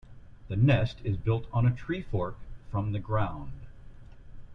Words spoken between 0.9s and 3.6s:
is built on a tree fork from the ground.